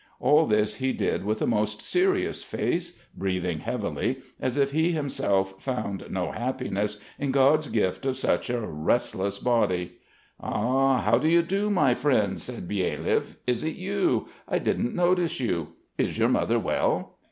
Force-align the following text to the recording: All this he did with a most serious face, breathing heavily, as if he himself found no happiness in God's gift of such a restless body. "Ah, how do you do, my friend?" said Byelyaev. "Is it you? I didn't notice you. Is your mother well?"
All 0.19 0.47
this 0.47 0.77
he 0.77 0.93
did 0.93 1.23
with 1.25 1.43
a 1.43 1.45
most 1.45 1.83
serious 1.83 2.41
face, 2.41 2.97
breathing 3.15 3.59
heavily, 3.59 4.17
as 4.39 4.57
if 4.57 4.71
he 4.71 4.93
himself 4.93 5.61
found 5.61 6.05
no 6.09 6.31
happiness 6.31 6.99
in 7.19 7.29
God's 7.31 7.67
gift 7.67 8.07
of 8.07 8.17
such 8.17 8.49
a 8.49 8.59
restless 8.61 9.37
body. 9.37 9.99
"Ah, 10.39 11.01
how 11.01 11.19
do 11.19 11.27
you 11.29 11.43
do, 11.43 11.69
my 11.69 11.93
friend?" 11.93 12.41
said 12.41 12.67
Byelyaev. 12.67 13.35
"Is 13.45 13.63
it 13.63 13.75
you? 13.75 14.27
I 14.47 14.57
didn't 14.57 14.95
notice 14.95 15.39
you. 15.39 15.73
Is 15.99 16.17
your 16.17 16.29
mother 16.29 16.57
well?" 16.57 17.17